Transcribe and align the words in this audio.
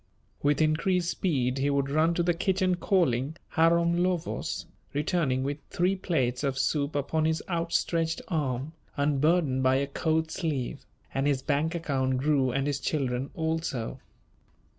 With 0.41 0.63
increased 0.63 1.11
speed 1.11 1.59
he 1.59 1.69
would 1.69 1.87
run 1.91 2.15
to 2.15 2.23
the 2.23 2.33
kitchen 2.33 2.73
calling: 2.73 3.37
"Harom 3.53 3.97
Lövös," 3.97 4.65
returning 4.93 5.43
with 5.43 5.59
three 5.69 5.95
plates 5.95 6.43
of 6.43 6.57
soup 6.57 6.95
upon 6.95 7.25
his 7.25 7.43
outstretched 7.47 8.23
arm, 8.27 8.73
unburdened 8.97 9.61
by 9.61 9.75
a 9.75 9.85
coat 9.85 10.31
sleeve; 10.31 10.87
and 11.13 11.27
his 11.27 11.43
bank 11.43 11.75
account 11.75 12.17
grew 12.17 12.49
and 12.49 12.65
his 12.65 12.79
children 12.79 13.29
also. 13.35 13.99